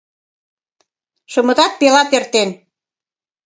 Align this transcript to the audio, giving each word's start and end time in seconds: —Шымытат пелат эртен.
—Шымытат 1.31 1.73
пелат 1.79 2.09
эртен. 2.17 2.49